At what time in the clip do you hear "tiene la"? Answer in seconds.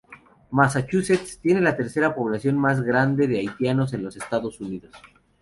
1.41-1.77